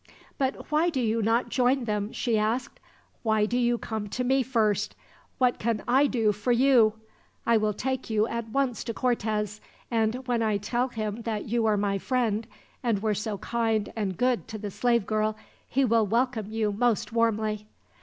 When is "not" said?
1.21-1.49